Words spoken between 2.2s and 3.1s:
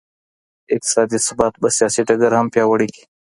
هم پیاوړی کړي.